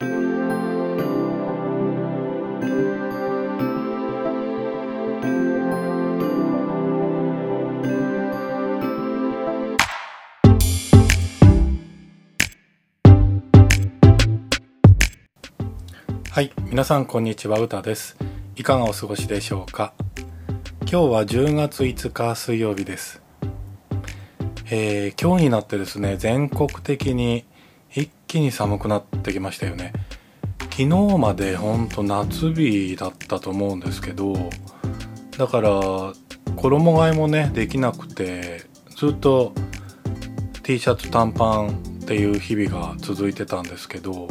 [0.00, 0.06] は
[16.42, 18.16] い皆さんこんにちはうたです。
[18.54, 19.94] いかがお過ごしでしょうか？
[20.82, 23.20] 今日は10月5日水曜日です。
[24.70, 27.44] えー、今日になってですね全国的に
[28.28, 29.92] 気に寒くなってきましたよね。
[30.78, 34.34] 昨日までほんと夏日だったと思うんですけど
[35.36, 35.70] だから
[36.54, 38.62] 衣替えもねできなくて
[38.94, 39.52] ずっと
[40.62, 41.70] T シャツ短パン
[42.02, 44.28] っていう日々が続いてたんですけど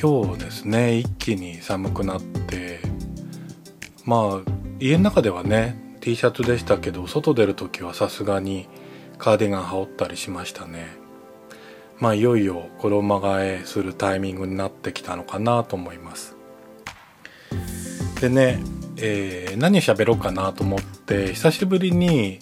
[0.00, 2.78] 今日ですね一気に寒くなって
[4.04, 8.68] まあ家の中ではね T シャツでしたけど外出る時はさすがに
[9.18, 11.03] カーディガン羽織ったりしましたね。
[12.04, 16.36] まあいよいよ衣替えするタイミングになってきたのかなと思います。
[18.20, 18.62] でね、
[18.98, 22.40] えー、何喋ろうかなと思って久しぶりに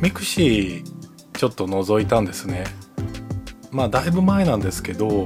[0.00, 2.62] mixiちょっと覗いたんですね。
[3.72, 5.24] まあだいぶ前なんですけど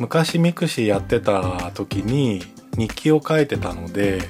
[0.00, 2.42] 昔 mixi やってた時に
[2.76, 4.20] 日記を書いてたので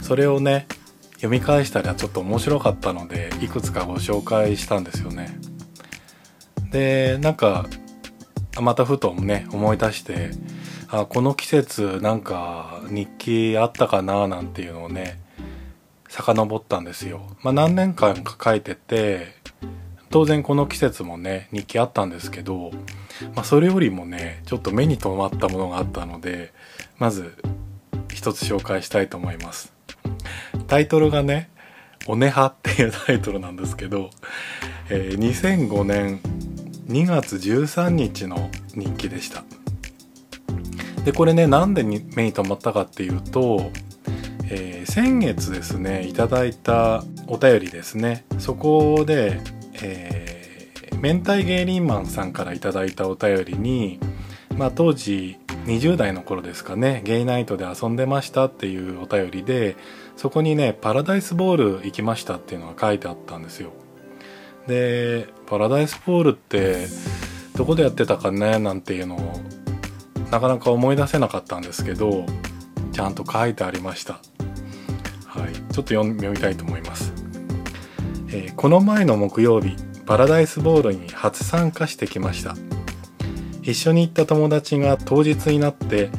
[0.00, 0.66] それをね
[1.12, 5.11] 読み返したらちょっと面白かったのでいくつかご紹介したんですよ
[6.72, 7.66] でなんか
[8.60, 10.30] またふとね思い出して
[10.88, 15.20] あこの季節なんか日記あったかななんていうのをね
[16.08, 17.22] 遡ったんですよ。
[17.42, 19.34] まあ何年間か書いてて
[20.10, 22.70] 当然この季節もね日記あったんですけど、
[23.34, 26.52] まあ、それよりもねちょっと目に留まったものがあったので
[26.98, 27.34] まず
[28.12, 29.72] 一つ紹介したいと思います。
[30.68, 31.48] タイトルがね
[32.06, 34.10] 「おねは」っていうタイトルなんですけど、
[34.90, 36.20] えー、2005年
[36.92, 39.44] 2月13日の日記でした。
[41.04, 43.70] でこれねなんでに目に留まったかっていうと、
[44.44, 48.24] えー、先月ですねいただいたお便りですね。
[48.38, 49.40] そこで
[49.84, 53.98] えー、明太芸人マンさんから頂いたお便りに、
[54.56, 59.76] まあ、当時20代の頃ですかねゲイナイトで遊んでましたっていうお便りで
[60.16, 63.72] そこにねパラダイスボール行きましたっていうのが書いてあったんですよ。
[64.66, 66.86] でパラダイスボールって
[67.56, 69.40] どこでやってたかねなんていうのを
[70.30, 72.24] なかなか思い出せなかったんですけど
[72.92, 74.20] ちゃんと書いてありました。
[75.26, 75.54] はい。
[75.54, 77.12] ちょっと読みたいと思います。
[78.28, 82.54] えー、この前の木曜日パラダイスボールに初参加してきました。
[83.62, 86.10] 一緒に行った友達が当日になって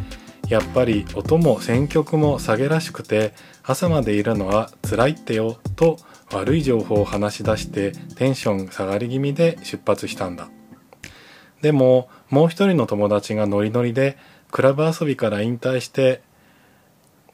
[0.49, 3.33] やっぱり音も選曲も下げらしくて
[3.63, 5.97] 朝までいるのは辛いってよと
[6.31, 10.49] 悪い情報を話し出してテンション下がり気味で出発したんだ
[11.61, 14.17] でももう一人の友達がノリノリで
[14.51, 16.21] クラブ遊びから引退して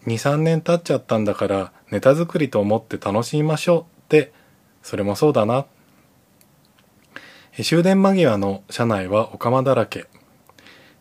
[0.06, 4.32] 23年経っちゃったんだからネタ作りと思って楽しみましょうって
[4.82, 5.66] それもそうだな。
[7.64, 10.08] 終電間際の車内はお釜だらけ。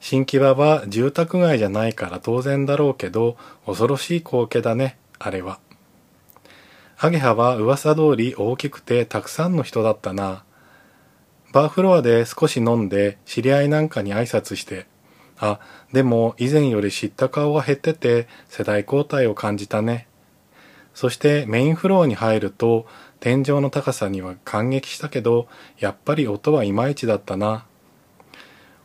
[0.00, 5.58] 新木場は住宅街じゃないから当然だろうけど、恐ろしい光景だね、あれは。
[6.98, 10.44] アゲハは噂通り大きくてたくさんの人だったな。
[11.52, 14.86] バーフロアで少し飲んで知り合いなんかに挨拶して、
[15.38, 15.60] あ、
[15.92, 20.08] でも以前より知った顔が減ってて世代交代を感じたね。
[20.92, 22.86] そしてメインフロアに入ると
[23.20, 25.46] 天井の高さには感激したけど、
[25.78, 27.64] やっぱり音はいまいちだったな。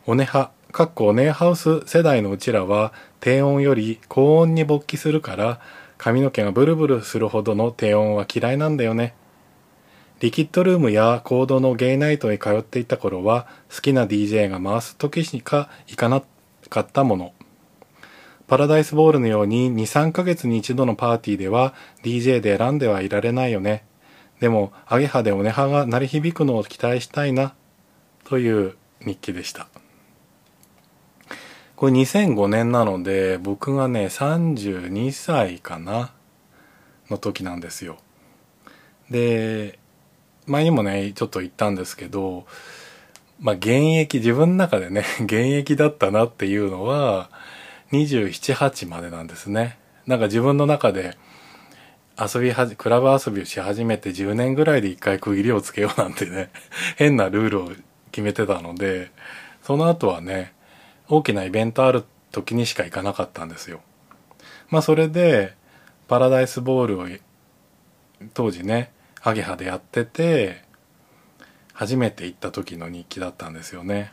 [0.06, 5.60] オネハ、かっこオネハウス世代のうちらは低音より高音に勃起するから
[5.98, 9.14] 髪の毛がブルブルするほどの低音は嫌いなんだよね。
[10.20, 16.22] リキッドルームやコードのゲイナイトに通っていた頃は好きな DJ が回す時しか行かな
[16.70, 17.32] かったもの。
[18.46, 23.84] パラダイスボールのように2、3ヶ月に一度のパーティーでは DJ で選んではいられないよね。
[24.40, 27.54] でも、アゲハでオネハが鳴り響くのを期待したいな、
[28.24, 29.68] という日記でした。
[31.84, 36.12] これ2005年なので、僕がね、32歳かな、
[37.10, 37.98] の時なんですよ。
[39.10, 39.78] で、
[40.46, 42.46] 前にもね、ちょっと言ったんですけど、
[43.38, 47.28] まあ、現役、自分の中でね、 現役だったなっていうのは、
[47.92, 49.78] 27、8までなんですね。
[50.06, 51.18] なんか自分の中で、
[52.18, 56.48] 遊びはじ、クラブ遊びをし始めて10年ぐらいで一回区切りをつけようなんてね、
[56.96, 57.72] 変なルールを
[58.10, 59.10] 決めてたので、
[59.62, 60.54] その後はね、
[61.08, 63.80] 大きなイベントある時にしか行かなかったんですよ。
[64.70, 65.54] まあそれで、
[66.08, 67.06] パラダイスボールを
[68.34, 68.92] 当時ね、
[69.22, 70.64] アゲハでやってて、
[71.72, 74.12] 初めて行った時の日記だったんですよね。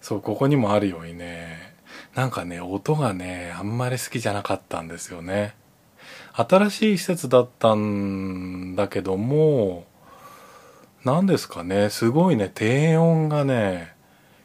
[0.00, 1.74] そう、ここにもあるようにね、
[2.14, 5.54] なんかね、音がね、あんまり好きじゃなかったんですよね。
[6.32, 9.86] 新しい施設だったんだけども、
[11.04, 13.95] 何ですかね、すごいね、低音がね、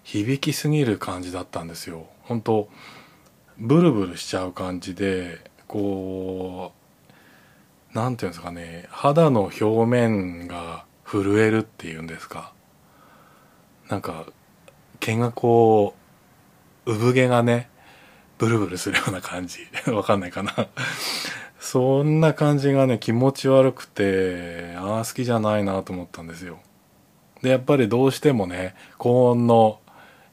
[0.03, 2.07] 響きすぎる感じだったんですよ。
[2.23, 2.69] 本当
[3.57, 6.73] ブルブルしちゃう感じで、こ
[7.93, 12.53] う、なんていうんですかね、肌の表面が震えるっていうんですか。
[13.89, 14.25] なんか、
[14.99, 15.93] 毛がこ
[16.85, 17.69] う、産毛がね、
[18.37, 19.59] ブルブルするような感じ。
[19.91, 20.55] わかんないかな
[21.59, 26.59] そんな感じがね、気持ち悪くて、ああ、好きじゃないなと思ったんですよ。
[27.43, 29.80] で、やっぱりどうしてもね、高音の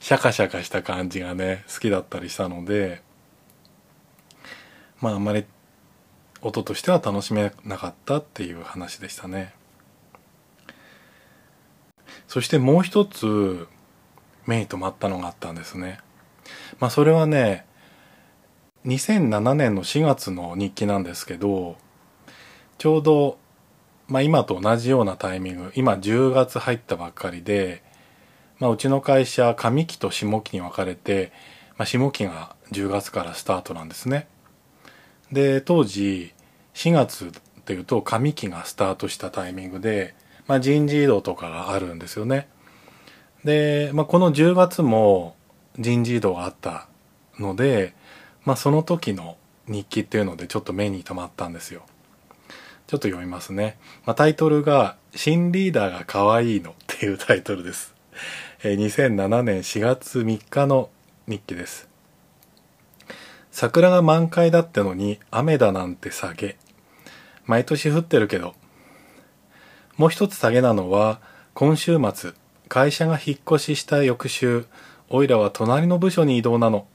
[0.01, 3.03] シャカシャカした感じがね、好きだったりしたので、
[5.01, 5.45] まああまり
[6.41, 9.53] 音としては楽しめなかったっていう話でしたね。
[12.27, 13.67] そしてもう一つ
[14.47, 15.99] 目に留まったのがあったんですね。
[16.79, 17.67] まあそれはね、
[18.87, 21.77] 2007年の4月の日記なんですけど、
[22.79, 23.39] ちょうど、
[24.07, 27.83] まあ今と同じようなタイミング、今10月入ったばっかりで、
[28.59, 31.33] まあうちの会社上期と下期に分かれて、
[31.77, 34.29] まあ下期が10月からスタートなんですね。
[35.33, 36.33] で、当時
[36.75, 40.15] 4月っていうと上期がスタートしたタイミングで、
[40.47, 42.49] まあ人事異動とかがあるんですよね。
[43.45, 45.37] で、まあこの10月も
[45.79, 46.89] 人事異動があった
[47.39, 47.95] ので、
[48.45, 51.83] まあその時の日記っていうのでちょっと目に留まったんですよ。
[52.89, 53.77] ちょっと読みますね。
[54.07, 57.95] まあ、タイトルが、新リーダーが可愛いのっていうタイトルです。
[58.61, 60.91] えー、2007年4月3日の
[61.29, 61.89] 日記です。
[63.53, 66.57] 桜が満開だってのに雨だなんて下げ。
[67.47, 68.57] 毎年降ってるけど。
[69.97, 71.21] もう一つ下げなのは、
[71.55, 72.33] 今週末、
[72.69, 74.67] 会社が引っ越しした翌週、
[75.09, 76.89] おいらは隣の部署に移動なの。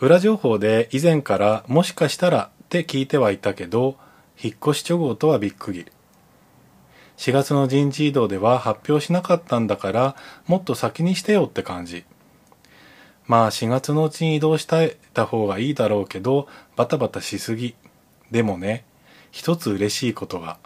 [0.00, 3.98] 裏情報で以前からもしかしたらって聞いてはいたけど、
[4.42, 5.86] 引っ越し直後とはびっくり。
[7.16, 10.16] 4月の人事異動では発表しなかったんだから、
[10.46, 12.04] もっと先にしてよって感じ。
[13.26, 17.74] まあ4月のうちに移動した方がいいだろうけど、バタバタしすぎ。
[18.30, 18.84] でもね、
[19.30, 20.58] 一つ嬉しいことが。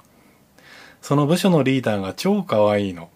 [1.03, 3.11] その部署のリーダーが超可愛いの。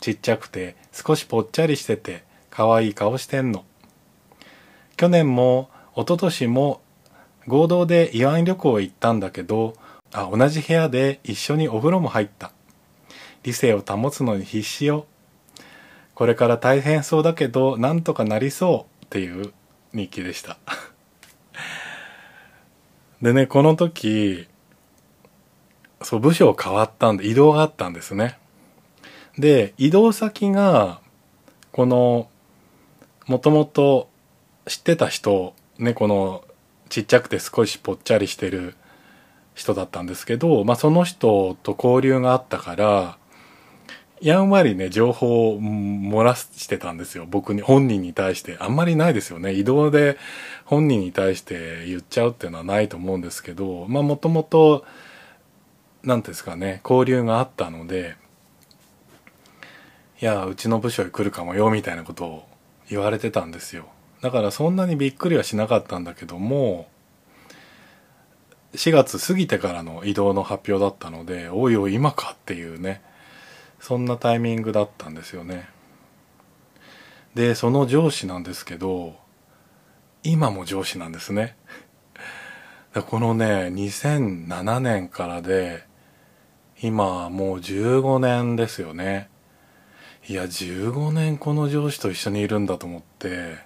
[0.00, 3.64] ちっちゃくて、少しぽっちゃりしてて、可愛い顔してんの。
[4.96, 6.80] 去年も一昨年も
[7.46, 9.74] 合同で慰安旅行行ったんだけど、
[10.12, 12.52] あ、同じ部屋で一緒にお風呂も入った。
[13.44, 15.06] 理性を保つのに必死よ。
[16.14, 19.52] これから大変そうだけど、なんとかなりそうっていう
[19.92, 20.58] 日記でした。
[23.22, 24.48] でね、この時、
[26.02, 28.38] そう、部署変わったんで、移動があったんですね。
[29.38, 31.00] で、移動先が、
[31.72, 32.28] この、
[33.26, 34.08] もともと
[34.66, 36.44] 知ってた人、ね、この
[36.88, 38.74] ちっちゃくて少しぽっちゃりしてる
[39.54, 43.18] 人だったんですけど、まあ、その人と交流があったから、
[44.24, 47.26] やんわりね、情報を漏らしてたんですよ。
[47.28, 48.56] 僕に、本人に対して。
[48.58, 49.52] あんまりないですよね。
[49.52, 50.16] 移動で
[50.64, 54.84] 本人に対して言っちゃうっていうのはないと思うんですけど、まあもともと、
[56.02, 58.16] なんですかね、交流があったので、
[60.20, 62.48] いや、うちの部署へ来るかもよ、みたいなことを
[62.88, 63.86] 言われてたんですよ。
[64.24, 66.88] だからそんなにびっくりはしなかったんだけども
[68.72, 73.02] 4月過ぎてからの移動の発表だったのでおいおい今かっていうね
[73.84, 75.68] そんなタイミングだったんですよね
[77.34, 79.14] でその上司なんですけど
[80.22, 81.56] 今も上司なんですね
[83.08, 85.84] このね2007年からで
[86.80, 89.28] 今もう15年ですよね
[90.26, 93.58] いや15年この上司と一緒にいるんだと思って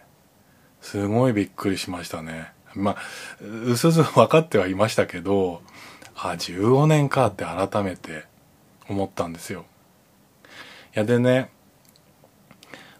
[0.80, 2.52] すごいびっくりしましたね。
[2.74, 2.96] まあ、
[3.40, 5.62] うすうす分かってはいましたけど、
[6.14, 8.24] あ、15年かって改めて
[8.88, 9.64] 思ったんですよ。
[10.94, 11.50] やでね、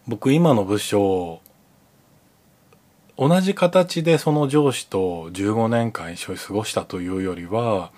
[0.07, 1.41] 僕今の部署、
[3.17, 7.91] 同じ形でその上司と15年間一緒に過ごしたというよりは、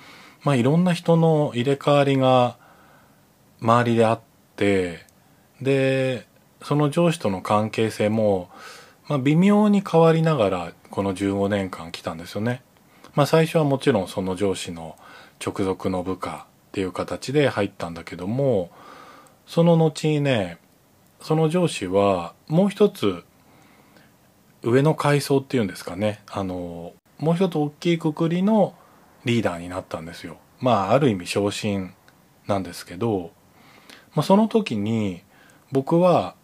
[0.43, 2.57] まあいろんな人の入れ替わりが
[3.61, 4.19] 周りであっ
[4.55, 5.05] て、
[5.61, 6.27] で、
[6.63, 8.49] その上司との関係性も、
[9.07, 12.61] まあ、微妙に変わりながらこの15年間来たんですよね。
[13.13, 14.95] まあ、最初はもちろんその上司の
[15.43, 18.71] 直属の部下っていう形で入ったんだけども
[19.45, 20.57] その後にね
[21.21, 23.23] その上司はもう一つ
[24.63, 28.75] 上の階層っていうんですかねあのもう一つ大きいくくりの
[29.25, 30.37] リーダーになったんですよ。
[30.59, 31.93] まあある意味昇進
[32.47, 33.31] なんですけど、
[34.15, 35.21] まあ、その時に
[35.71, 36.35] 僕は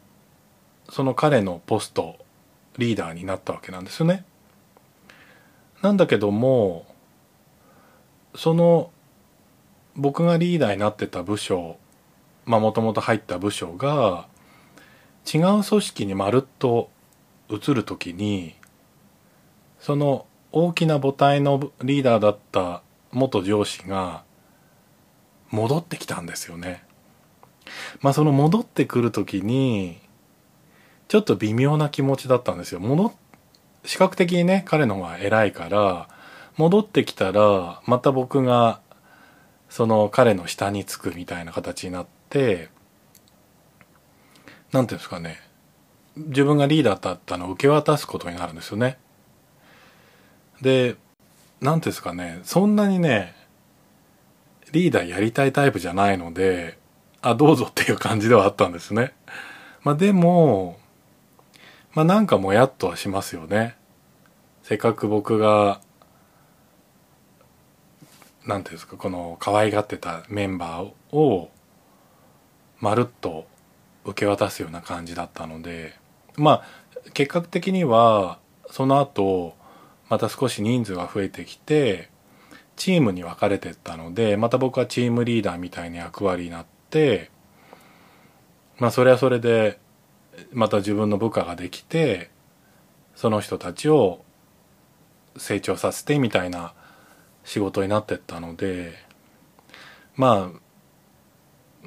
[0.89, 2.18] その彼のポスト
[2.77, 4.24] リーダーになったわけなんですよね。
[5.82, 6.86] なんだけども
[8.36, 8.92] その
[9.96, 11.77] 僕がリーダーになってた部署
[12.48, 14.27] もともと入った部署が
[15.32, 16.89] 違う組織にまるっと
[17.50, 18.56] 移る時に
[19.80, 24.24] その大きな母体のリーダーだった元上司が
[25.50, 26.84] 戻ってきたんですよね。
[28.01, 30.00] まあその戻ってくる時に
[31.10, 32.80] ちょっと微妙な気持ちだったんですよ。
[32.80, 33.13] 戻
[33.84, 36.10] 視覚的にね彼の方が偉いから
[36.58, 38.80] 戻ってきたらまた僕が
[39.70, 42.69] その彼の下につくみたいな形になって
[44.72, 45.39] 何ていうんですかね
[46.15, 48.98] 自分がリーダーだったのを受け渡すことになるんですよね。
[50.62, 50.96] で
[51.62, 53.36] 何ていうんですかねそんなにね
[54.72, 56.77] リーダーやりたいタイプじゃないので
[57.22, 59.13] あどうぞっていう感じではあったんですね。
[59.84, 60.79] まあでも
[61.93, 63.75] まあなんかもやっとはしますよね。
[64.63, 65.81] せっかく僕が
[68.46, 71.51] なんていうんですかこの可愛がってたメンバーを
[72.79, 73.48] まるっと
[74.05, 75.96] 受け渡すような感じだったので
[76.36, 76.63] まあ
[77.13, 79.55] 結果的にはその後
[80.10, 82.10] また少し人数が増えてきて
[82.75, 87.31] チームに分かれてったのでまた僕はチームリーダーみたいな役割になって
[88.77, 89.79] まあそれはそれで
[90.53, 92.29] また自分の部下ができて
[93.15, 94.24] その人たちを
[95.38, 96.74] 成長させてみたいな
[97.43, 98.93] 仕事になってったので
[100.15, 100.67] まあ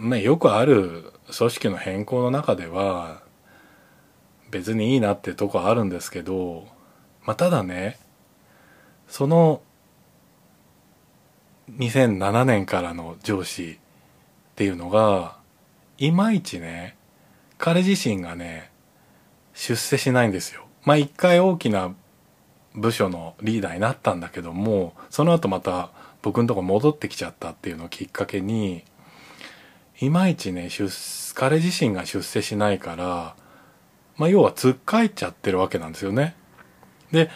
[0.01, 3.23] ねよくある組織の変更の中では
[4.51, 6.67] 別にいいなってとこあるんですけど、
[7.25, 7.99] まあ、ただね
[9.09, 9.63] その
[11.77, 15.37] 2007年からの上司っていうのが
[15.99, 16.97] いまいちね
[17.59, 18.71] 彼自身がね
[19.55, 20.65] 出世しないんですよ。
[20.85, 21.95] まあ一回大きな
[22.75, 25.91] 部署のリーダーになったんだけどもその後また
[26.23, 28.85] 僕のとこ戻ってきちゃったっていうのをきっかけに
[30.01, 30.69] いまいちね
[31.35, 33.37] 彼自身が出世しないから
[34.17, 36.35] まあ要は突っかえちゃってるわけなんですよね。
[37.13, 37.31] で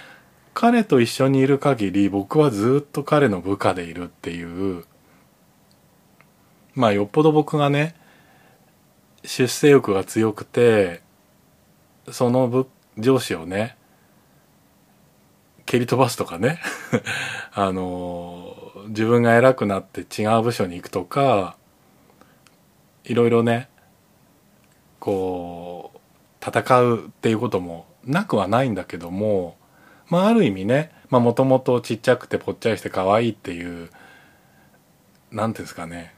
[0.55, 4.85] 彼と一緒にいる限り僕はずっと彼の部下でいるっていう
[6.75, 7.95] まあよっぽど僕がね
[9.25, 11.03] 出世欲が強くて
[12.11, 12.67] その
[12.99, 13.77] 上司をね
[15.67, 16.61] 蹴り飛ばすとかね
[17.53, 18.57] あの
[18.89, 21.57] 自分が偉くなって違う部署に行くとか
[23.05, 23.69] いろいろね
[24.99, 25.99] こう
[26.47, 29.57] 戦うっていうこともなくはないんだけども
[30.09, 33.91] まあある意味ねもともとちっちゃくてぽっちゃりして可愛いっていう
[35.31, 36.15] 何ていうんですかね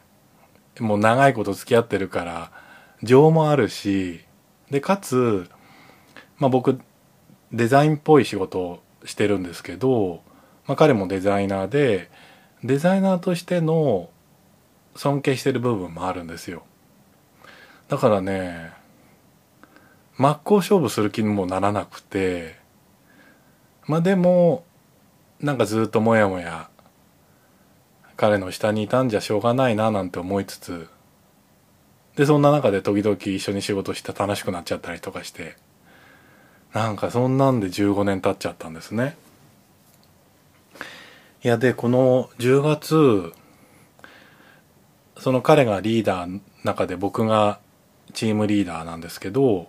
[0.81, 2.53] もう長いこと付き合ってるから
[3.03, 4.21] 情もあるし
[4.71, 5.49] でかつ、
[6.39, 6.81] まあ、僕
[7.53, 10.23] デザインっぽい仕事をしてるんですけど、
[10.67, 12.11] まあ、彼もデザイナーで
[12.65, 14.11] デザイナーとしての
[14.97, 16.65] 尊敬してる部分もあるんですよ。
[17.89, 18.73] だからね
[20.17, 22.57] 真っ向勝負する気にもならなくて
[23.87, 24.65] まあでも
[25.41, 26.69] なんかずっともやもや
[28.17, 30.89] 彼の下にいたんじゃしょうがないななんて思いつつ
[32.17, 35.57] でそんな中で時々一緒に仕事して楽しくなっちゃったりとかして
[36.73, 39.17] なんかそんなんで15年経っちゃったんですね。
[41.43, 43.33] いやでこの10月
[45.19, 47.61] その彼がリーダーの中で僕が
[48.17, 49.69] チームリーダーなんですけど、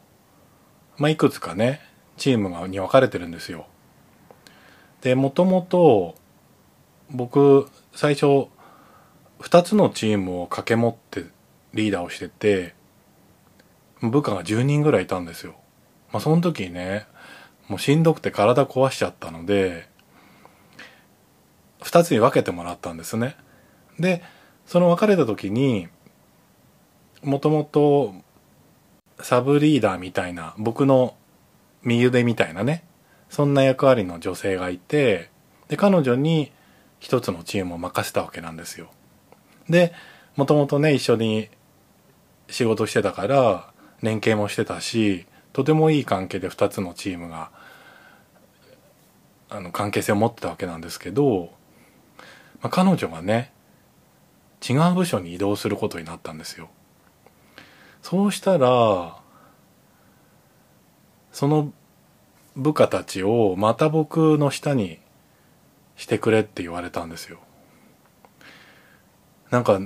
[0.98, 1.82] まあ、いくつかね
[2.16, 3.68] チームがに分かれてるんですよ。
[5.02, 6.16] でもともと
[7.12, 8.48] 僕最初
[9.42, 11.26] 2つのチームを掛け持って
[11.74, 12.74] リーダーをしてて
[14.02, 15.56] 部下が10人ぐらいいたんですよ。
[16.14, 17.06] まあ、その時にね
[17.68, 19.90] もうしんどくて体壊しちゃったので
[21.82, 23.36] 2つに分けてもらったんですね
[24.00, 24.24] で
[24.66, 25.90] その別れた時に
[27.24, 28.14] もともと
[29.20, 31.16] サブリーダーみたいな僕の
[31.84, 32.84] 右腕みたいなね
[33.30, 35.30] そんな役割の女性がいて
[35.68, 36.52] で彼女に
[37.00, 38.90] 一つのチームを任せたわけなんですよ
[39.70, 39.94] で
[40.36, 41.50] もともとね一緒に
[42.50, 43.72] 仕事してたから
[44.02, 47.52] 連携もしてたしとてもいい関係で2つのチームが
[49.50, 51.52] あの関係性を持ってたわけなんですけど、
[52.62, 53.52] まあ、彼女がね
[54.68, 56.70] 違う部署に移動することになったんですよ。
[58.02, 59.18] そうしたら
[61.32, 61.74] その
[62.56, 65.00] 部下たちをまた僕の下に
[65.96, 67.40] してくれって言われたんですよ。
[69.52, 69.80] なんか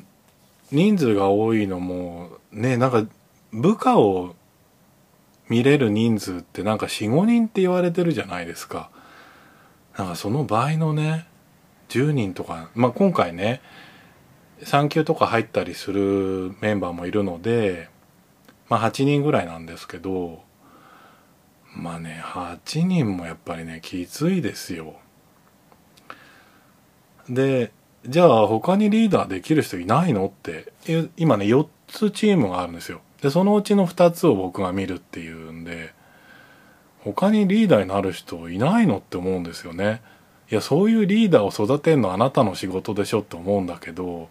[0.71, 3.05] 人数が多いのもねなんか
[3.51, 4.35] 部下を
[5.51, 8.89] 見れる人数ってなんか4、5人って言われてるじゃないですか。
[9.97, 11.27] なんかその倍のね、
[11.89, 13.61] 10人とか、まあ今回ね、
[14.63, 17.89] 産休とか入ったりするメンバーもいるので、
[18.71, 20.43] まあ8人ぐらいなんですけど、
[21.75, 24.95] まあね、8人もやっぱりね、きついですよ。
[27.29, 27.73] で、
[28.07, 30.71] じゃあ他にリーダーできる人いないのって、
[31.17, 33.01] 今ね、4つチームがあるんですよ。
[33.21, 35.93] で、そのうちの2つを僕が見るっていうんで、
[36.99, 40.01] 他にリーダーになる人いないのって思うんですよね。
[40.49, 44.29] いや、そういうリーダーを育てるのあなたの仕事でしょって思うんだけど、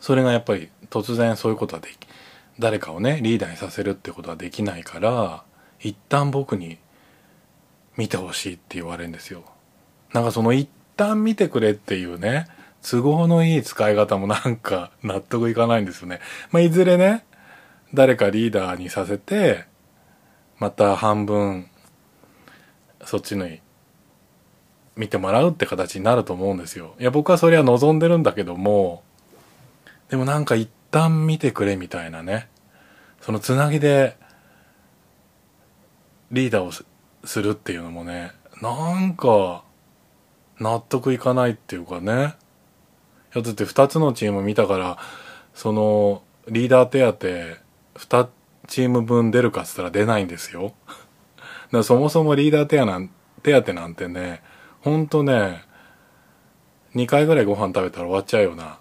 [0.00, 2.07] それがやっぱり突然そういうことはでき、
[2.58, 5.44] 誰かをね、リーダーにさせるってことはできないから、
[5.80, 6.78] 一旦僕に
[7.96, 9.44] 見てほしいって言われるんですよ。
[10.12, 12.46] なんかその一旦見てくれっていうね、
[12.82, 16.20] 都合のいい使い方もなんか納得いかないんですよね。
[16.50, 17.24] まあ、いずれね、
[17.94, 19.66] 誰かリーダーにさせて、
[20.58, 21.68] また半分、
[23.04, 23.60] そっちに
[24.96, 26.94] 見てもらうって形になると思うんですよ。
[26.98, 29.02] いや、僕はそれは望んでるんだけども、
[30.08, 32.48] でもなんか一旦見てくれみたいなね。
[33.20, 34.16] そのつなぎで、
[36.30, 36.72] リーダーを
[37.24, 39.64] するっていうのもね、なんか、
[40.60, 42.34] 納得いかないっていうかね。
[43.34, 44.98] いや、だって2つのチーム見たから、
[45.54, 48.28] その、リーダー手当、2
[48.66, 50.72] チーム分出るかっつったら出ないんですよ。
[51.72, 53.10] だそもそもリーダー手当なん
[53.42, 54.42] 手当なんてね、
[54.80, 55.64] ほんとね、
[56.94, 58.78] 2回ぐらいご飯食べたら終わっちゃうよな。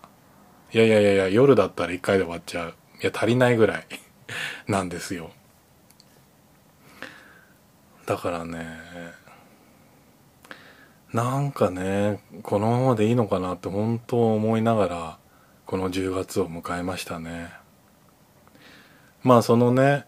[0.74, 2.74] いやいやいやいや、夜だったら1回で終わっちゃう。
[3.02, 3.88] いや、足りないぐらい
[4.68, 5.32] なんですよ。
[8.06, 8.66] だからね、
[11.14, 15.18] なんかねこのままでいいのかなって本当思いながら
[15.66, 17.50] この10月を迎えましたね
[19.24, 20.06] まあそのね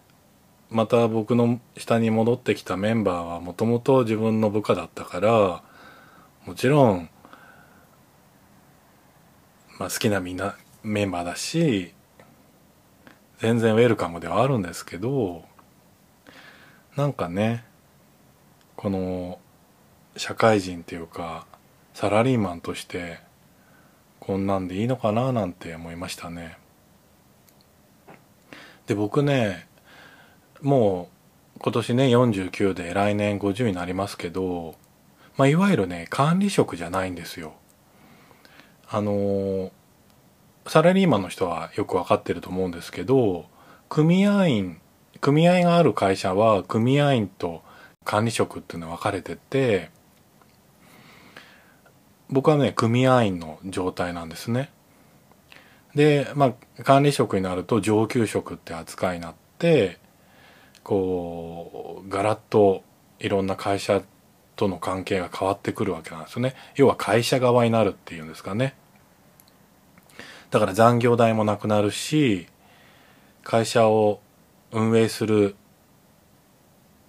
[0.68, 5.62] また僕の下に戻ってきたメンバーはもともと自分の部下だったから
[6.46, 7.10] もちろん、
[9.80, 11.94] まあ、好きなみんなメンバーだし
[13.38, 15.42] 全然ウェルカムではあるんですけど
[16.96, 17.64] なんかね
[18.76, 19.38] この
[20.18, 21.46] 社会人っていうか
[21.94, 23.20] サラリーマンとして
[24.18, 26.58] こんなんでいいのかななんて思いましたね。
[28.86, 29.66] で僕ね
[30.60, 31.08] も
[31.56, 34.74] う今年ね49で来年50になりますけど
[35.38, 37.54] まあいわゆるね管理職じゃないんですよ。
[38.90, 39.70] あの
[40.66, 43.46] サラリーマンの人はよく分かってると思うんですけど
[43.88, 44.80] 組合員
[45.20, 47.62] 組合がある会社は組合員と
[48.04, 49.90] 管理職っていうのは分かれてて
[52.30, 54.70] 僕はね、組合員の状態なんですね。
[55.96, 59.98] で、まあ、管理職になると上級職って扱いになって、
[60.84, 62.84] こう、ガラッと
[63.18, 64.02] いろんな会社
[64.60, 66.54] との関係が変わってくるわけなんですよね。
[66.76, 68.74] 要は会社側になるっていうんですかね。
[70.50, 72.46] だから残業代もなくなるし、
[73.42, 74.20] 会社を
[74.70, 75.56] 運営する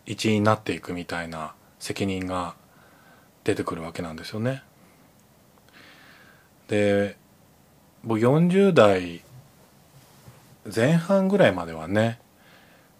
[0.05, 2.55] 一員になっていくみたいな責任が
[3.43, 4.63] 出てくるわけなんですよね。
[6.69, 7.17] で
[8.05, 9.23] 僕40代
[10.73, 12.17] 前半ぐらいまではね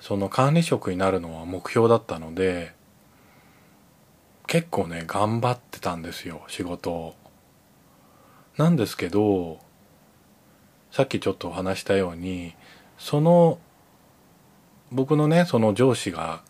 [0.01, 2.73] その管理職になるのは目標だったので
[4.51, 7.15] 結構ね頑張ってたんですよ仕事を。
[8.57, 9.59] なんですけど
[10.91, 12.53] さっきちょっとお話したように
[12.97, 13.59] その
[14.91, 16.41] 僕のねその上司が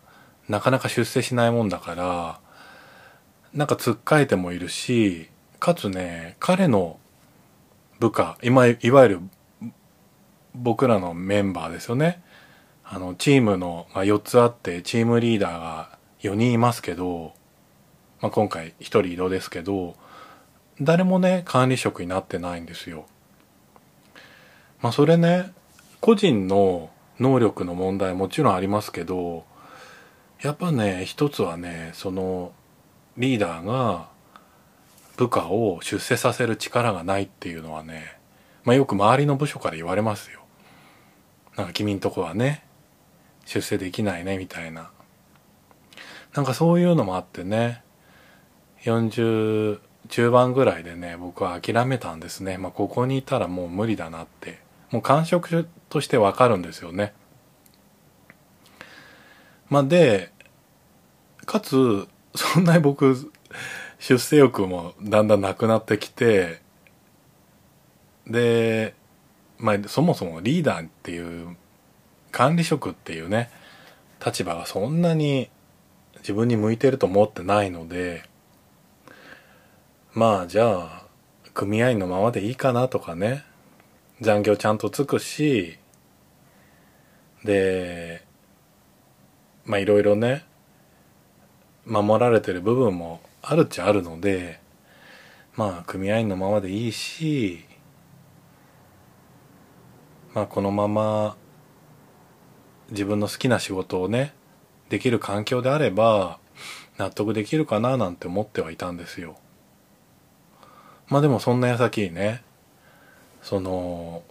[0.48, 2.40] なかなか出世しないもんだから
[3.54, 5.28] なんかつっかえてもいるし
[5.60, 6.98] かつね彼の
[8.00, 9.20] 部下今いわゆる
[10.56, 12.20] 僕らのメンバーですよね
[12.82, 17.34] あのチームの、まあ、4つあってチームリーダーが4人いますけど、
[18.22, 19.94] まあ、今回1人移動ですけど
[20.80, 23.04] 誰もね管理職になってないんですよ。
[24.80, 25.52] まあそれね
[26.00, 29.44] 個人の能力の問題もちろんありますけど
[30.40, 32.52] やっぱね一つはねその
[33.18, 34.08] リーダーが
[35.16, 38.16] 部下を出世させる力がないっていうのはね、
[38.64, 40.40] まあ、よく周りの部署から言われますよ。
[41.56, 42.64] なんか君んとこはね、
[43.44, 44.90] 出世できないねみたいな。
[46.34, 47.82] なんかそういうのもあってね、
[48.82, 52.58] 40中盤ぐらいでね、僕は諦めたんですね。
[52.58, 54.58] まあここにいたらもう無理だなって。
[54.90, 57.14] もう感触としてわかるんですよね。
[59.70, 60.30] まあで、
[61.46, 63.32] かつ、そんなに僕、
[64.02, 66.60] 出世欲もだんだんなくなってきて
[68.26, 68.94] で
[69.58, 71.56] まあそもそもリーダーっていう
[72.32, 73.48] 管理職っていうね
[74.24, 75.50] 立場がそんなに
[76.18, 78.28] 自分に向いてると思ってないので
[80.14, 81.06] まあじゃあ
[81.54, 83.44] 組合のままでいいかなとかね。
[84.20, 85.78] 残業ちゃんとつくし。
[87.44, 88.24] で
[89.64, 90.44] まあいろいろね
[91.86, 94.60] 守られてる部分もあるっちゃあるので
[95.56, 97.64] まあ組合員のままでいいし
[100.34, 101.36] まあこのまま
[102.90, 104.34] 自分の好きな仕事をね
[104.88, 106.38] できる環境であれば
[106.98, 109.36] 納得できるかななんて思ってはいたんですよ。
[111.12, 112.42] まあでもそんな矢先にね
[113.42, 114.22] その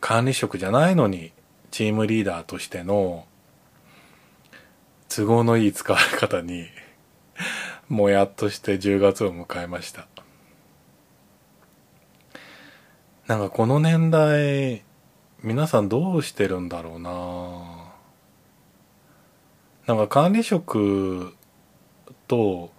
[0.00, 1.32] 管理職じゃないのに
[1.70, 3.26] チームリーダーとしての
[5.08, 6.66] 都合のいい使われ方に
[7.88, 10.08] もやっとして10月を迎えました。
[13.28, 14.82] なんかこの年代
[15.44, 17.92] 皆さんどうしてるんだろうな。
[19.86, 21.34] なんか管理職
[22.26, 22.72] と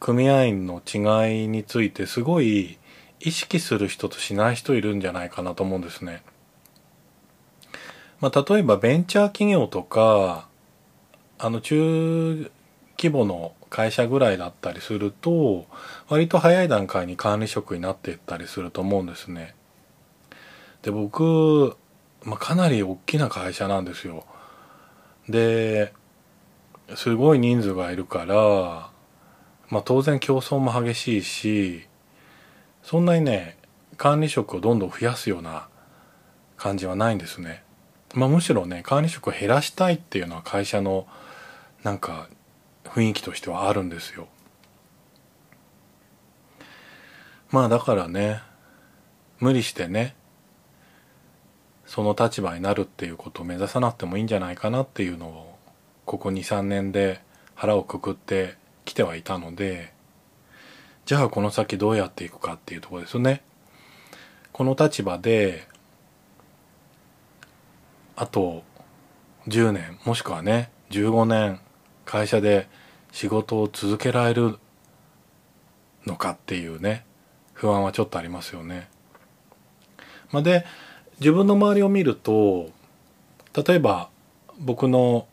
[0.00, 2.78] 組合員の違いについてすごい
[3.20, 6.22] 意識する人としない人いるんじゃないかなと思うんですね。
[8.20, 10.48] まあ、例えばベンチャー企業とか
[11.38, 12.50] あの中
[12.98, 15.66] 規模の会社ぐらいだったりすると
[16.08, 19.54] 割と早い段階に管理職になっていったりすると思うんですね。
[20.82, 21.76] で僕、
[22.22, 24.24] まあ、かなり大きな会社なんですよ。
[25.28, 25.92] で
[26.94, 28.90] すごい人数がいるから、
[29.68, 31.86] まあ、当然競争も激しいし
[32.82, 33.56] そんなにね
[33.96, 35.68] 管理職をどんどん増やすような
[36.56, 37.62] 感じはないんですね。
[38.14, 41.06] まあ、むしろね管理職を減らしたいっていうのは会社の
[41.82, 42.28] なんか
[42.84, 44.28] 雰囲気としてはあるんですよ。
[47.50, 48.40] まあだからね
[49.40, 50.14] 無理してね
[51.86, 55.58] その立場になるっていうことを目指さなくてもいいんじゃないかなっていうのを
[56.04, 57.20] ここ23年で
[57.54, 59.92] 腹をくくってきてはいたので
[61.04, 63.42] じゃあこの先どうやっていくかっていうところですよね。
[64.52, 65.68] この立場で
[68.16, 68.64] あと
[69.46, 71.60] 10年もしくはね15年
[72.06, 72.66] 会社で
[73.12, 74.58] 仕事を続けられる
[76.06, 77.04] のかっていうね
[77.52, 78.88] 不安はちょっとありますよね。
[80.32, 80.66] まあ、で
[81.20, 82.70] 自分の周りを見ると
[83.54, 84.10] 例えば
[84.58, 85.26] 僕の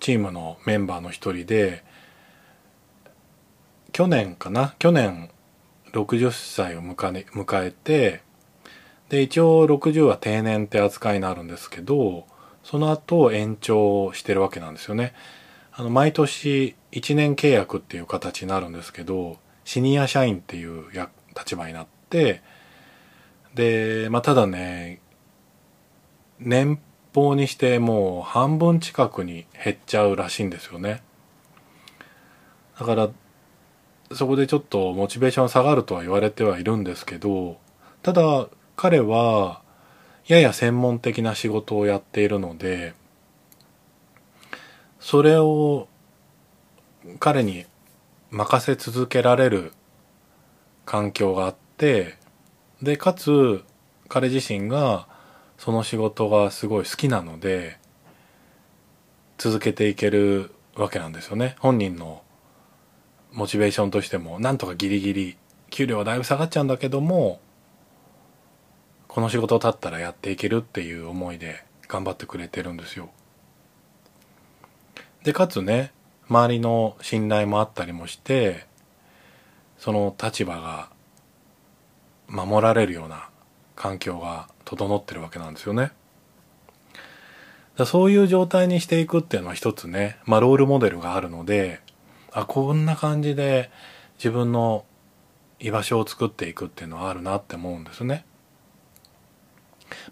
[0.00, 1.83] チームのメンバーの一人で
[3.94, 4.74] 去年かな？
[4.80, 5.30] 去年
[5.92, 8.22] 60歳を迎えて
[9.08, 12.26] で一応60は定年って扱いになるんですけど
[12.64, 15.14] その後延長してるわけなんですよね。
[15.72, 20.86] あの毎年1年契約っていう形になるんですけどシニア社員っていう
[21.36, 22.42] 立場になって
[23.54, 24.98] で、まあ、ただね
[26.40, 26.80] 年
[27.14, 31.00] 俸にしてもう半分近くに減っちゃうらしいんですよね。
[32.76, 33.10] だから
[34.12, 37.58] そこでちょっとモチベーション下がるとは言われてはいるんですけど
[38.02, 39.62] ただ彼は
[40.26, 42.94] やや専門的な仕事をやっているので
[45.00, 45.88] それを
[47.18, 47.66] 彼に
[48.30, 49.72] 任せ続けられる
[50.86, 52.16] 環境があって
[52.82, 53.62] でかつ
[54.08, 55.06] 彼自身が
[55.58, 57.78] その仕事がすごい好きなので
[59.38, 61.56] 続けていけるわけなんですよね。
[61.60, 62.23] 本人の
[63.34, 65.36] モチベーションとしてもなんとかギリギリ
[65.70, 67.40] 給料はだいぶ下がっちゃうんだけども
[69.08, 73.10] この仕事を立ったらやっていけるっていう思いで頑張ってくれてるんですよ。
[75.24, 75.92] でかつね
[76.28, 78.66] 周りの信頼もあったりもして
[79.78, 80.88] その立場が
[82.28, 83.28] 守られるような
[83.74, 85.92] 環境が整ってるわけなんですよね。
[87.84, 91.80] そういう状態にしていくっていうのは一つね、まあ、ロールモデルがあるので
[92.34, 93.70] あこんな感じで
[94.18, 94.84] 自分の
[95.60, 98.26] 居場所を作っていくっていうのはあるなって思うんですね。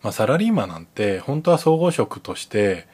[0.03, 2.87] まあ、サラリーマンなんて本当は総合職として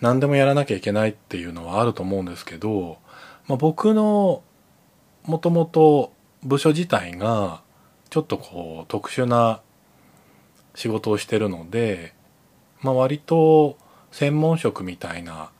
[0.00, 2.98] 何でもやらなきゃいけないっていうのはあると思うんですけど、
[3.46, 4.42] まあ、僕の
[5.24, 7.62] もともと部署自体が
[8.10, 9.62] ちょっとこう特殊な
[10.74, 12.14] 仕事をしてるので、
[12.82, 13.78] まあ、割と
[14.12, 15.50] 専門職みたいな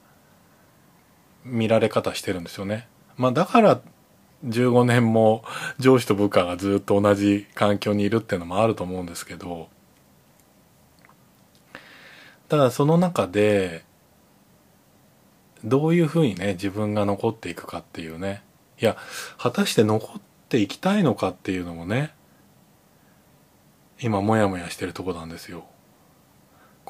[1.45, 2.89] 見られ方してるんですよね。
[3.17, 3.81] まあだから
[4.47, 5.45] 15年も
[5.79, 9.69] 上司と部下がずっと同じ環境にいるっていうのもあると思うんですけど
[12.49, 13.85] ただその中で
[15.63, 18.43] どういうふうにね自分が残っていくかっていうね
[18.81, 18.97] いや
[19.37, 22.15] 果たして残っていきたいのかっていうのもね
[24.01, 25.65] 今モヤモヤしてるとこなんですよ。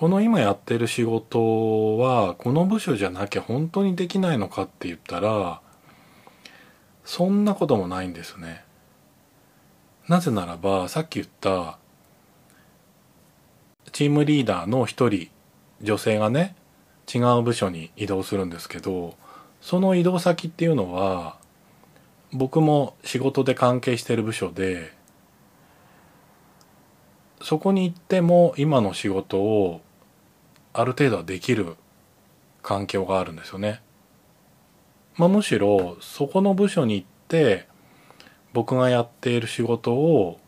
[0.01, 5.61] この今やってる仕事はこの部署じゃなきゃ本当にできないのかって言ったら
[7.05, 8.65] そんなこともないんですね。
[10.09, 11.77] なぜならばさっき言った
[13.93, 15.29] チームリーダーの一人
[15.83, 16.57] 女性がね
[17.15, 19.19] 違う部署に移動するんですけど
[19.61, 21.37] その移動先っていうのは
[22.33, 24.95] 僕も仕事で関係してる部署で
[27.43, 29.83] そこに行っても今の仕事を
[30.73, 31.77] ある程度はできる
[32.63, 33.81] 環境があるんですよね。
[35.17, 37.67] まあ、むしろそこの部署に行って
[38.53, 40.41] 僕がやっている仕事を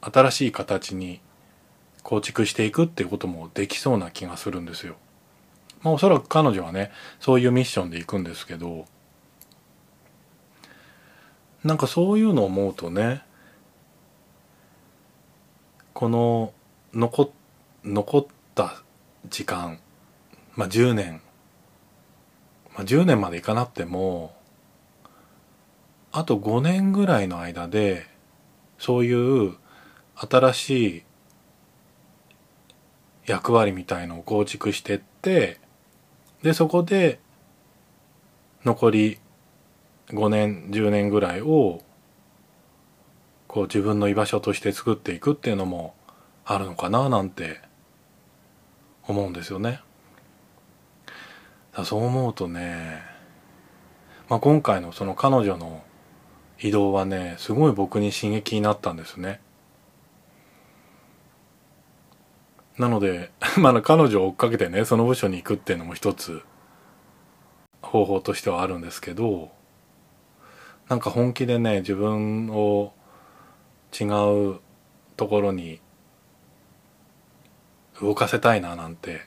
[0.00, 1.20] 新しい形に
[2.02, 4.96] 構築していくっていうこともできそうな気がするんですよ。
[5.82, 8.86] まあおそらく彼女はねそういうミッションで行くんですけど
[11.62, 13.22] なんかそういうのを思うとね
[15.94, 16.52] この
[16.92, 17.30] 残っ
[17.84, 18.82] 残った
[19.28, 19.78] 時間
[20.56, 21.20] まあ10年
[22.74, 24.34] まあ10年までいかなくても
[26.12, 28.06] あと5年ぐらいの間で
[28.78, 29.56] そういう
[30.16, 31.02] 新しい
[33.26, 35.58] 役割みたいのを構築してって
[36.42, 37.18] でそこで
[38.64, 39.18] 残り
[40.08, 41.82] 5年10年ぐらいを
[43.46, 45.94] こう自分の居場所として作っていくっていうのも
[46.44, 47.60] あるのかななんて
[49.06, 49.80] 思うんですよね。
[51.84, 53.02] そう思うとね、
[54.28, 55.82] まあ、今回のその彼女の
[56.60, 59.40] 移動はねすごい僕に刺激になったんですね。
[62.78, 66.42] なので、 まあ、彼女を追っかけてね、その部署に行くっていうのも一つ
[67.82, 69.52] 方法としてはあるんですけど、
[70.88, 72.92] なんか本気でね、自分を
[73.98, 74.60] 違う
[75.16, 75.80] ところに
[78.00, 79.22] 動かせたいななんて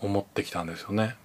[0.00, 1.16] 思ってきたんですよね。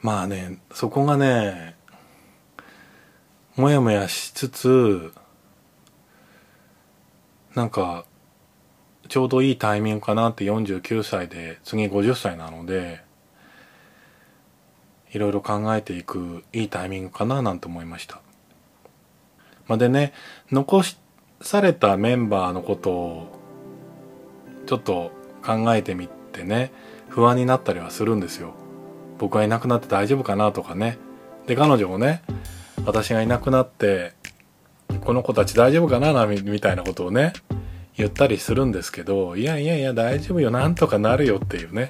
[0.00, 1.76] まあね、そこがね、
[3.56, 5.12] もやもやしつつ、
[7.54, 8.04] なんか
[9.08, 13.02] ちょうどいいタイミングかなって49歳で次50歳なので
[15.10, 18.22] いろいろ考えていくいいタイミングかななんて思いました。
[19.68, 20.14] ま、でね
[20.50, 20.96] 残し
[21.42, 23.26] されたメンバーのことを
[24.66, 25.10] ちょっと
[25.44, 26.72] 考えてみてね
[27.08, 28.54] 不安になったりはするんですよ。
[29.18, 30.98] 僕がいなくなって大丈夫かなとかね。
[31.46, 32.22] で彼女もね
[32.84, 34.14] 私がいなくなって
[35.04, 37.32] この子たち大丈夫かなみたいなことをね
[37.96, 41.88] 言ったりするんですけどいやいやいや大丈夫よなんとかなるよっていうね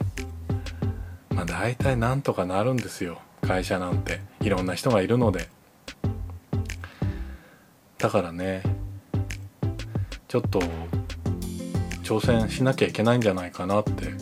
[1.30, 5.48] まあ大体なんとかなるんですよ会社なんていろんな人がいるので
[7.98, 8.62] だからね
[10.33, 10.61] ちょっと
[12.03, 14.14] 挑戦しなきゃいけないんじゃないかなって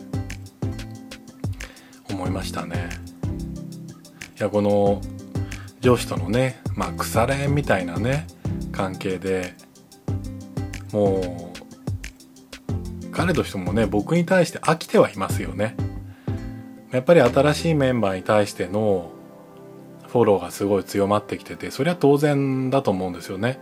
[2.11, 2.88] 思いましたね。
[4.37, 5.01] いやこの
[5.81, 8.27] 上司とのねまあ腐れみたいなね
[8.73, 9.55] 関係で
[10.92, 11.53] も
[13.05, 15.77] う彼としてもね僕に対して飽きてはいますよね。
[16.90, 19.12] やっぱり新しいメンバーに対しての
[20.09, 23.61] フォローがすごい強まってきててそれは当然だと思うんですよね。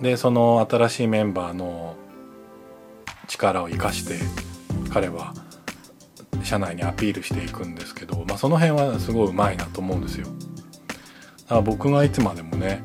[0.00, 1.96] でその新しいメンバーの
[3.26, 4.18] 力を生かして
[4.90, 5.34] 彼は
[6.42, 10.26] 社内にアピールしていくんですけど、まあ、その辺はすごいうまいなと思うんですよ。
[10.26, 10.30] だ
[11.48, 12.82] から僕がいつまでもね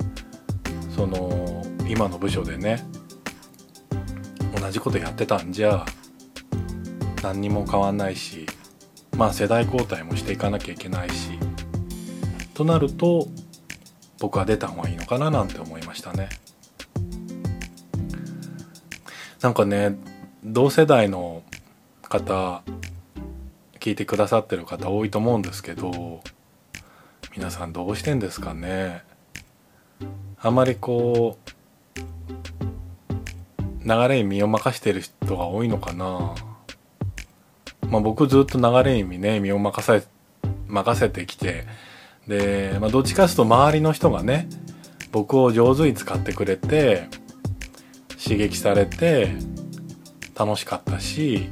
[0.96, 2.86] その今の部署でね
[4.60, 5.86] 同じことやってたんじゃ
[7.22, 8.46] 何にも変わんないし
[9.18, 11.38] まあ世代交代もしていかなきゃいけないし
[12.54, 13.28] となると
[14.20, 16.30] 僕は出た方がいいのかななんて思いましたね。
[19.44, 19.98] なんかね
[20.46, 21.44] 同世代の
[22.02, 22.64] 方
[23.82, 26.22] 聞いてくださってる方多いと思うんですけど
[27.36, 29.04] 皆さんどうしてんですかね。
[30.40, 31.38] あまりこ
[31.98, 32.00] う
[33.86, 36.36] 流れに身を任してる人が多いのかな。
[37.90, 40.08] まあ僕ずっと流れにね身を任せ
[40.68, 41.66] 任せてきて
[42.30, 44.48] で、まあ、どっちかというと周りの人がね
[45.12, 47.10] 僕を上手に使ってくれて
[48.24, 49.36] 刺激されて
[50.34, 51.50] 楽しかったし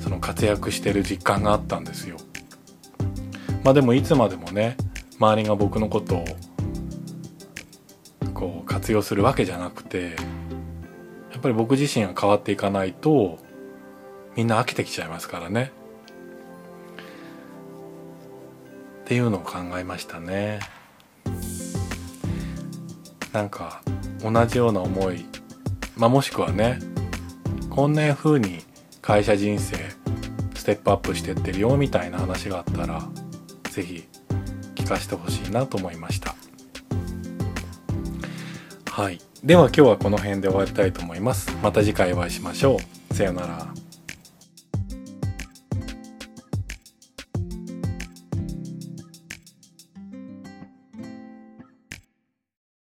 [0.00, 2.16] その活躍してる実感があったんですよ。
[3.62, 4.76] まあでもいつまでもね
[5.18, 6.24] 周りが僕のことを
[8.34, 10.16] こう活用するわけじゃなくて
[11.32, 13.38] やっぱり僕自身が変わっていかないと
[14.36, 15.70] みんな飽きてきちゃいますからね。
[19.04, 20.58] っていうのを考えましたね。
[23.32, 23.82] なんか
[24.24, 25.26] 同じような思い、
[25.96, 26.78] まあ、もしくはね
[27.70, 28.60] こんな風に
[29.02, 29.76] 会社人生
[30.54, 33.02] ステップアップしてってるよみたいな話があったら
[33.70, 34.08] 是非
[34.76, 36.34] 聞かせてほしいなと思いました。
[38.90, 39.18] はい。
[39.42, 41.54] では今日はこの辺で終わりたいと思います。
[41.62, 42.78] また次回お会いしましょ
[43.10, 43.14] う。
[43.14, 43.83] さようなら。